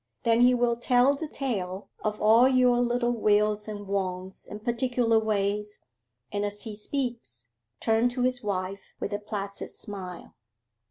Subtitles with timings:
[0.23, 5.19] Then he will tell the tale of all your little Wills and Wont's and particular
[5.19, 5.79] ways,
[6.31, 7.45] and as he speaks,
[7.79, 10.33] turn to his wife with a placid smile.